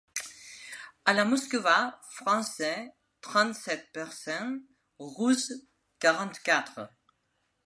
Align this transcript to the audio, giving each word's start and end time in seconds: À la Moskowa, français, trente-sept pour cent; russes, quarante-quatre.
À 1.05 1.13
la 1.13 1.25
Moskowa, 1.25 2.01
français, 2.09 2.91
trente-sept 3.21 3.91
pour 3.93 4.11
cent; 4.11 4.57
russes, 4.97 5.53
quarante-quatre. 5.99 6.89